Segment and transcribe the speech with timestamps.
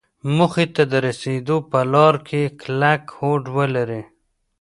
[0.35, 4.03] موخې ته د رسېدو په لاره کې کلک هوډ ولري.